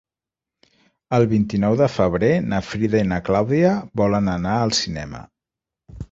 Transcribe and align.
El 1.17 1.25
vint-i-nou 1.33 1.75
de 1.81 1.89
febrer 1.95 2.31
na 2.53 2.61
Frida 2.69 3.01
i 3.05 3.09
na 3.09 3.19
Clàudia 3.27 3.73
volen 4.01 4.31
anar 4.37 4.55
al 4.63 4.73
cinema. 4.79 5.21